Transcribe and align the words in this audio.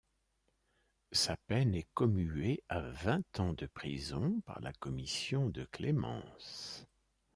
Sa 1.11 1.37
peine 1.45 1.75
est 1.75 1.85
commuée 1.93 2.63
à 2.69 2.79
vingt 2.79 3.39
ans 3.39 3.53
de 3.53 3.67
prison 3.67 4.41
par 4.47 4.59
la 4.59 4.73
Commission 4.73 5.47
de 5.49 5.65
clémence. 5.65 6.87